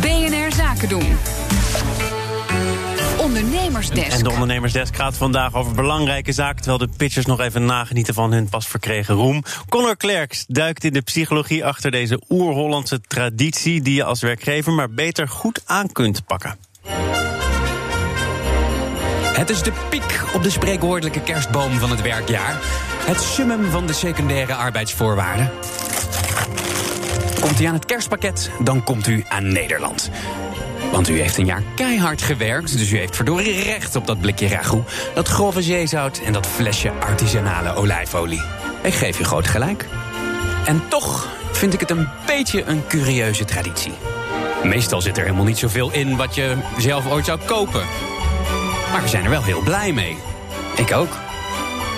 BNR 0.00 0.52
Zaken 0.56 0.88
doen. 0.88 1.18
Ondernemersdesk. 3.18 4.12
En 4.12 4.22
de 4.22 4.30
ondernemersdesk 4.30 4.96
gaat 4.96 5.16
vandaag 5.16 5.54
over 5.54 5.74
belangrijke 5.74 6.32
zaken... 6.32 6.62
terwijl 6.62 6.78
de 6.78 6.96
pitchers 6.96 7.26
nog 7.26 7.40
even 7.40 7.64
nagenieten 7.64 8.14
van 8.14 8.32
hun 8.32 8.48
pas 8.48 8.66
verkregen 8.66 9.14
roem. 9.14 9.42
Conor 9.68 9.96
Klerks 9.96 10.44
duikt 10.48 10.84
in 10.84 10.92
de 10.92 11.00
psychologie 11.00 11.64
achter 11.64 11.90
deze 11.90 12.22
oer-Hollandse 12.28 13.00
traditie... 13.00 13.82
die 13.82 13.94
je 13.94 14.04
als 14.04 14.20
werkgever 14.20 14.72
maar 14.72 14.90
beter 14.90 15.28
goed 15.28 15.62
aan 15.64 15.92
kunt 15.92 16.24
pakken. 16.26 16.56
Het 19.34 19.50
is 19.50 19.62
de 19.62 19.72
piek 19.88 20.24
op 20.34 20.42
de 20.42 20.50
spreekwoordelijke 20.50 21.20
kerstboom 21.20 21.78
van 21.78 21.90
het 21.90 22.02
werkjaar. 22.02 22.58
Het 23.04 23.20
summum 23.20 23.70
van 23.70 23.86
de 23.86 23.92
secundaire 23.92 24.54
arbeidsvoorwaarden. 24.54 25.50
Komt 27.44 27.60
u 27.60 27.64
aan 27.64 27.74
het 27.74 27.84
kerstpakket, 27.84 28.50
dan 28.60 28.84
komt 28.84 29.06
u 29.06 29.24
aan 29.28 29.52
Nederland. 29.52 30.10
Want 30.92 31.08
u 31.08 31.20
heeft 31.20 31.38
een 31.38 31.46
jaar 31.46 31.62
keihard 31.74 32.22
gewerkt, 32.22 32.78
dus 32.78 32.90
u 32.90 32.98
heeft 32.98 33.16
verdorie 33.16 33.62
recht 33.62 33.96
op 33.96 34.06
dat 34.06 34.20
blikje 34.20 34.48
ragout, 34.48 34.90
dat 35.14 35.28
grove 35.28 35.62
zeezout 35.62 36.20
en 36.24 36.32
dat 36.32 36.46
flesje 36.46 36.90
artisanale 37.00 37.74
olijfolie. 37.74 38.42
Ik 38.82 38.94
geef 38.94 39.20
u 39.20 39.24
groot 39.24 39.46
gelijk. 39.46 39.86
En 40.66 40.82
toch 40.88 41.28
vind 41.52 41.72
ik 41.72 41.80
het 41.80 41.90
een 41.90 42.08
beetje 42.26 42.64
een 42.64 42.86
curieuze 42.86 43.44
traditie. 43.44 43.94
Meestal 44.62 45.00
zit 45.00 45.16
er 45.16 45.22
helemaal 45.22 45.44
niet 45.44 45.58
zoveel 45.58 45.92
in 45.92 46.16
wat 46.16 46.34
je 46.34 46.56
zelf 46.78 47.10
ooit 47.10 47.24
zou 47.24 47.38
kopen. 47.44 47.84
Maar 48.92 49.02
we 49.02 49.08
zijn 49.08 49.24
er 49.24 49.30
wel 49.30 49.44
heel 49.44 49.62
blij 49.62 49.92
mee. 49.92 50.16
Ik 50.76 50.92
ook. 50.92 51.33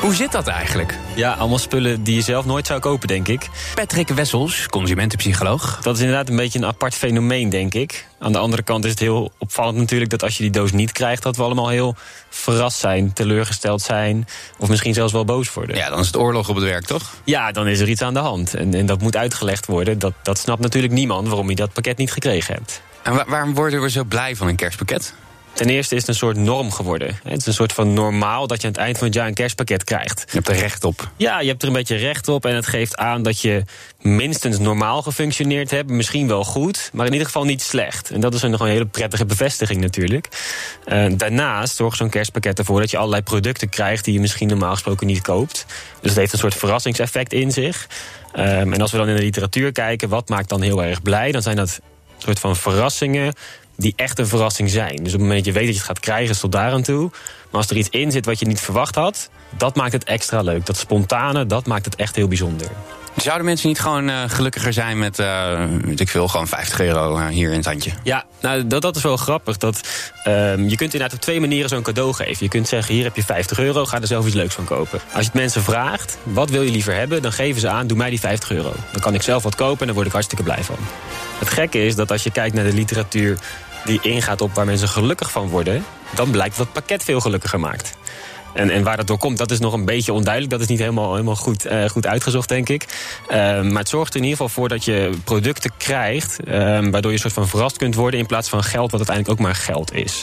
Hoe 0.00 0.14
zit 0.14 0.32
dat 0.32 0.46
eigenlijk? 0.46 0.98
Ja, 1.14 1.32
allemaal 1.32 1.58
spullen 1.58 2.02
die 2.02 2.14
je 2.14 2.20
zelf 2.20 2.44
nooit 2.44 2.66
zou 2.66 2.80
kopen, 2.80 3.08
denk 3.08 3.28
ik. 3.28 3.48
Patrick 3.74 4.08
Wessels, 4.08 4.66
consumentenpsycholoog. 4.66 5.78
Dat 5.82 5.94
is 5.94 6.00
inderdaad 6.00 6.28
een 6.28 6.36
beetje 6.36 6.58
een 6.58 6.64
apart 6.66 6.94
fenomeen, 6.94 7.48
denk 7.48 7.74
ik. 7.74 8.06
Aan 8.18 8.32
de 8.32 8.38
andere 8.38 8.62
kant 8.62 8.84
is 8.84 8.90
het 8.90 8.98
heel 9.00 9.32
opvallend 9.38 9.76
natuurlijk 9.76 10.10
dat 10.10 10.22
als 10.22 10.36
je 10.36 10.42
die 10.42 10.52
doos 10.52 10.72
niet 10.72 10.92
krijgt, 10.92 11.22
dat 11.22 11.36
we 11.36 11.42
allemaal 11.42 11.68
heel 11.68 11.94
verrast 12.28 12.78
zijn, 12.78 13.12
teleurgesteld 13.12 13.82
zijn. 13.82 14.26
Of 14.58 14.68
misschien 14.68 14.94
zelfs 14.94 15.12
wel 15.12 15.24
boos 15.24 15.52
worden. 15.52 15.76
Ja, 15.76 15.88
dan 15.90 15.98
is 15.98 16.06
het 16.06 16.16
oorlog 16.16 16.48
op 16.48 16.54
het 16.54 16.64
werk, 16.64 16.84
toch? 16.86 17.02
Ja, 17.24 17.52
dan 17.52 17.66
is 17.68 17.80
er 17.80 17.88
iets 17.88 18.02
aan 18.02 18.14
de 18.14 18.20
hand. 18.20 18.54
En, 18.54 18.74
en 18.74 18.86
dat 18.86 19.00
moet 19.00 19.16
uitgelegd 19.16 19.66
worden. 19.66 19.98
Dat, 19.98 20.12
dat 20.22 20.38
snapt 20.38 20.60
natuurlijk 20.60 20.92
niemand 20.92 21.26
waarom 21.26 21.48
je 21.48 21.56
dat 21.56 21.72
pakket 21.72 21.96
niet 21.96 22.12
gekregen 22.12 22.54
hebt. 22.54 22.82
En 23.02 23.14
wa- 23.14 23.24
waarom 23.28 23.54
worden 23.54 23.80
we 23.80 23.90
zo 23.90 24.04
blij 24.04 24.36
van 24.36 24.48
een 24.48 24.56
kerstpakket? 24.56 25.14
Ten 25.60 25.68
eerste 25.68 25.94
is 25.94 26.00
het 26.00 26.10
een 26.10 26.16
soort 26.16 26.36
norm 26.36 26.70
geworden. 26.70 27.18
Het 27.22 27.40
is 27.40 27.46
een 27.46 27.52
soort 27.52 27.72
van 27.72 27.92
normaal 27.92 28.46
dat 28.46 28.60
je 28.60 28.66
aan 28.66 28.72
het 28.72 28.82
eind 28.82 28.98
van 28.98 29.06
het 29.06 29.16
jaar 29.16 29.26
een 29.26 29.34
kerstpakket 29.34 29.84
krijgt. 29.84 30.24
Je 30.26 30.34
hebt 30.34 30.48
er 30.48 30.56
recht 30.56 30.84
op. 30.84 31.10
Ja, 31.16 31.40
je 31.40 31.48
hebt 31.48 31.62
er 31.62 31.68
een 31.68 31.74
beetje 31.74 31.96
recht 31.96 32.28
op 32.28 32.44
en 32.44 32.54
het 32.54 32.66
geeft 32.66 32.96
aan 32.96 33.22
dat 33.22 33.40
je 33.40 33.62
minstens 34.00 34.58
normaal 34.58 35.02
gefunctioneerd 35.02 35.70
hebt. 35.70 35.90
Misschien 35.90 36.28
wel 36.28 36.44
goed, 36.44 36.90
maar 36.92 37.06
in 37.06 37.12
ieder 37.12 37.26
geval 37.26 37.44
niet 37.44 37.62
slecht. 37.62 38.10
En 38.10 38.20
dat 38.20 38.34
is 38.34 38.42
een, 38.42 38.50
gewoon 38.50 38.66
een 38.66 38.72
hele 38.72 38.86
prettige 38.86 39.24
bevestiging 39.24 39.80
natuurlijk. 39.80 40.28
Eh, 40.84 41.06
daarnaast 41.16 41.76
zorgt 41.76 41.96
zo'n 41.96 42.10
kerstpakket 42.10 42.58
ervoor 42.58 42.80
dat 42.80 42.90
je 42.90 42.96
allerlei 42.96 43.22
producten 43.22 43.68
krijgt 43.68 44.04
die 44.04 44.14
je 44.14 44.20
misschien 44.20 44.48
normaal 44.48 44.72
gesproken 44.72 45.06
niet 45.06 45.22
koopt. 45.22 45.66
Dus 46.00 46.10
het 46.10 46.18
heeft 46.18 46.32
een 46.32 46.38
soort 46.38 46.54
verrassingseffect 46.54 47.32
in 47.32 47.52
zich. 47.52 47.88
Ehm, 48.32 48.72
en 48.72 48.80
als 48.80 48.90
we 48.90 48.98
dan 48.98 49.08
in 49.08 49.16
de 49.16 49.22
literatuur 49.22 49.72
kijken, 49.72 50.08
wat 50.08 50.28
maakt 50.28 50.48
dan 50.48 50.62
heel 50.62 50.84
erg 50.84 51.02
blij? 51.02 51.32
Dan 51.32 51.42
zijn 51.42 51.56
dat 51.56 51.80
soort 52.18 52.38
van 52.38 52.56
verrassingen 52.56 53.34
die 53.80 53.92
echt 53.96 54.18
een 54.18 54.26
verrassing 54.26 54.70
zijn. 54.70 54.96
Dus 54.96 55.06
op 55.06 55.12
het 55.12 55.20
moment 55.20 55.44
dat 55.44 55.44
je 55.44 55.52
weet 55.52 55.64
dat 55.64 55.74
je 55.74 55.80
het 55.80 55.88
gaat 55.88 56.00
krijgen, 56.00 56.24
is 56.24 56.30
het 56.30 56.40
tot 56.40 56.52
daar 56.52 56.72
aan 56.72 56.82
toe. 56.82 57.10
Maar 57.50 57.60
als 57.60 57.70
er 57.70 57.76
iets 57.76 57.88
in 57.88 58.10
zit 58.10 58.26
wat 58.26 58.38
je 58.38 58.46
niet 58.46 58.60
verwacht 58.60 58.94
had, 58.94 59.30
dat 59.56 59.76
maakt 59.76 59.92
het 59.92 60.04
extra 60.04 60.40
leuk. 60.40 60.66
Dat 60.66 60.76
spontane, 60.76 61.46
dat 61.46 61.66
maakt 61.66 61.84
het 61.84 61.96
echt 61.96 62.16
heel 62.16 62.28
bijzonder. 62.28 62.68
Zouden 63.16 63.46
mensen 63.46 63.68
niet 63.68 63.80
gewoon 63.80 64.08
eh, 64.08 64.22
gelukkiger 64.26 64.72
zijn 64.72 64.98
met, 64.98 65.18
eh, 65.18 65.64
weet 65.84 66.00
ik 66.00 66.08
veel, 66.08 66.28
gewoon 66.28 66.48
50 66.48 66.80
euro 66.80 67.18
eh, 67.18 67.26
hier 67.26 67.50
in 67.50 67.56
het 67.56 67.64
handje? 67.64 67.90
Ja, 68.02 68.24
nou, 68.40 68.66
dat, 68.66 68.82
dat 68.82 68.96
is 68.96 69.02
wel 69.02 69.16
grappig. 69.16 69.56
Dat, 69.56 69.80
ehm, 70.24 70.62
je 70.62 70.76
kunt 70.76 70.92
inderdaad 70.92 71.12
op 71.12 71.20
twee 71.20 71.40
manieren 71.40 71.68
zo'n 71.68 71.82
cadeau 71.82 72.12
geven. 72.12 72.36
Je 72.38 72.48
kunt 72.48 72.68
zeggen, 72.68 72.94
hier 72.94 73.04
heb 73.04 73.16
je 73.16 73.24
50 73.24 73.58
euro, 73.58 73.84
ga 73.84 74.00
er 74.00 74.06
zelf 74.06 74.26
iets 74.26 74.34
leuks 74.34 74.54
van 74.54 74.64
kopen. 74.64 75.00
Als 75.12 75.24
je 75.24 75.30
het 75.30 75.40
mensen 75.40 75.62
vraagt, 75.62 76.18
wat 76.22 76.50
wil 76.50 76.62
je 76.62 76.70
liever 76.70 76.94
hebben... 76.94 77.22
dan 77.22 77.32
geven 77.32 77.60
ze 77.60 77.68
aan, 77.68 77.86
doe 77.86 77.96
mij 77.96 78.10
die 78.10 78.20
50 78.20 78.50
euro. 78.50 78.72
Dan 78.92 79.00
kan 79.00 79.14
ik 79.14 79.22
zelf 79.22 79.42
wat 79.42 79.54
kopen 79.54 79.80
en 79.80 79.86
daar 79.86 79.94
word 79.94 80.06
ik 80.06 80.12
hartstikke 80.12 80.44
blij 80.44 80.64
van. 80.64 80.76
Het 81.38 81.48
gekke 81.48 81.84
is 81.84 81.94
dat 81.94 82.10
als 82.10 82.22
je 82.22 82.30
kijkt 82.30 82.54
naar 82.54 82.64
de 82.64 82.72
literatuur 82.72 83.38
die 83.84 83.98
ingaat 84.02 84.40
op 84.40 84.54
waar 84.54 84.66
mensen 84.66 84.88
gelukkig 84.88 85.30
van 85.30 85.48
worden... 85.48 85.84
dan 86.14 86.30
blijkt 86.30 86.56
dat 86.56 86.72
pakket 86.72 87.04
veel 87.04 87.20
gelukkiger 87.20 87.60
maakt. 87.60 87.96
En, 88.54 88.70
en 88.70 88.82
waar 88.82 88.96
dat 88.96 89.06
door 89.06 89.18
komt, 89.18 89.38
dat 89.38 89.50
is 89.50 89.58
nog 89.58 89.72
een 89.72 89.84
beetje 89.84 90.12
onduidelijk. 90.12 90.52
Dat 90.52 90.60
is 90.60 90.66
niet 90.66 90.78
helemaal, 90.78 91.10
helemaal 91.12 91.36
goed, 91.36 91.64
eh, 91.64 91.84
goed 91.88 92.06
uitgezocht, 92.06 92.48
denk 92.48 92.68
ik. 92.68 92.86
Ehm, 93.28 93.68
maar 93.68 93.78
het 93.78 93.88
zorgt 93.88 94.14
er 94.14 94.20
in 94.20 94.26
ieder 94.26 94.38
geval 94.38 94.54
voor 94.54 94.68
dat 94.68 94.84
je 94.84 95.10
producten 95.24 95.70
krijgt... 95.76 96.44
ehm, 96.44 96.90
waardoor 96.90 97.10
je 97.10 97.16
een 97.16 97.22
soort 97.22 97.32
van 97.32 97.48
verrast 97.48 97.76
kunt 97.76 97.94
worden... 97.94 98.20
in 98.20 98.26
plaats 98.26 98.48
van 98.48 98.62
geld, 98.62 98.90
wat 98.90 99.00
uiteindelijk 99.00 99.40
ook 99.40 99.46
maar 99.46 99.54
geld 99.54 99.94
is. 99.94 100.22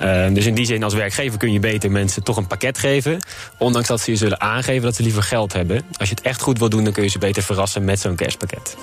Ehm, 0.00 0.32
dus 0.32 0.46
in 0.46 0.54
die 0.54 0.66
zin, 0.66 0.82
als 0.82 0.94
werkgever 0.94 1.38
kun 1.38 1.52
je 1.52 1.60
beter 1.60 1.90
mensen 1.90 2.22
toch 2.22 2.36
een 2.36 2.46
pakket 2.46 2.78
geven... 2.78 3.18
ondanks 3.58 3.88
dat 3.88 4.00
ze 4.00 4.10
je 4.10 4.16
zullen 4.16 4.40
aangeven 4.40 4.82
dat 4.82 4.96
ze 4.96 5.02
liever 5.02 5.22
geld 5.22 5.52
hebben. 5.52 5.82
Als 5.98 6.08
je 6.08 6.14
het 6.14 6.24
echt 6.24 6.40
goed 6.40 6.58
wil 6.58 6.68
doen, 6.68 6.84
dan 6.84 6.92
kun 6.92 7.02
je 7.02 7.08
ze 7.08 7.18
beter 7.18 7.42
verrassen 7.42 7.84
met 7.84 8.00
zo'n 8.00 8.16
kerstpakket. 8.16 8.76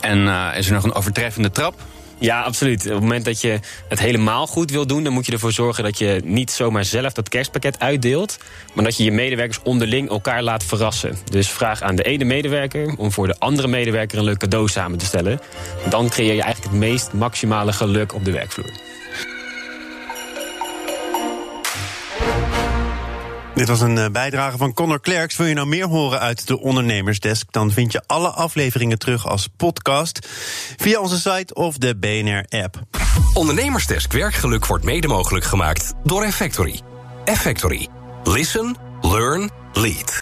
En 0.00 0.28
eh, 0.28 0.58
is 0.58 0.66
er 0.66 0.72
nog 0.72 0.84
een 0.84 0.94
overtreffende 0.94 1.50
trap? 1.50 1.74
Ja, 2.20 2.42
absoluut. 2.42 2.84
Op 2.86 2.92
het 2.92 3.00
moment 3.00 3.24
dat 3.24 3.40
je 3.40 3.60
het 3.88 3.98
helemaal 3.98 4.46
goed 4.46 4.70
wil 4.70 4.86
doen, 4.86 5.04
dan 5.04 5.12
moet 5.12 5.26
je 5.26 5.32
ervoor 5.32 5.52
zorgen 5.52 5.84
dat 5.84 5.98
je 5.98 6.20
niet 6.24 6.50
zomaar 6.50 6.84
zelf 6.84 7.12
dat 7.12 7.28
kerstpakket 7.28 7.78
uitdeelt, 7.78 8.38
maar 8.74 8.84
dat 8.84 8.96
je 8.96 9.04
je 9.04 9.12
medewerkers 9.12 9.62
onderling 9.62 10.08
elkaar 10.08 10.42
laat 10.42 10.64
verrassen. 10.64 11.16
Dus 11.24 11.50
vraag 11.50 11.82
aan 11.82 11.96
de 11.96 12.02
ene 12.02 12.24
medewerker 12.24 12.94
om 12.96 13.12
voor 13.12 13.26
de 13.26 13.38
andere 13.38 13.68
medewerker 13.68 14.18
een 14.18 14.24
leuk 14.24 14.38
cadeau 14.38 14.68
samen 14.68 14.98
te 14.98 15.04
stellen. 15.04 15.40
Dan 15.88 16.08
creëer 16.08 16.34
je 16.34 16.42
eigenlijk 16.42 16.72
het 16.72 16.80
meest 16.80 17.12
maximale 17.12 17.72
geluk 17.72 18.14
op 18.14 18.24
de 18.24 18.30
werkvloer. 18.30 18.70
Dit 23.60 23.68
was 23.68 23.80
een 23.80 23.98
eh, 23.98 24.10
bijdrage 24.10 24.56
van 24.56 24.72
Conor 24.72 25.00
Klerks. 25.00 25.36
Wil 25.36 25.46
je 25.46 25.54
nou 25.54 25.66
meer 25.66 25.86
horen 25.86 26.20
uit 26.20 26.46
de 26.46 26.60
Ondernemersdesk? 26.60 27.52
Dan 27.52 27.70
vind 27.70 27.92
je 27.92 28.02
alle 28.06 28.28
afleveringen 28.28 28.98
terug 28.98 29.28
als 29.28 29.48
podcast 29.56 30.28
via 30.76 31.00
onze 31.00 31.18
site 31.18 31.54
of 31.54 31.78
de 31.78 31.96
BNR-app. 31.96 32.80
Ondernemersdesk 33.34 34.12
Werkgeluk 34.12 34.66
wordt 34.66 34.84
mede 34.84 35.08
mogelijk 35.08 35.44
gemaakt 35.44 35.92
door 36.04 36.22
Effectory. 36.22 36.80
Effectory. 37.24 37.88
Listen, 38.24 38.76
learn, 39.00 39.50
lead. 39.72 40.18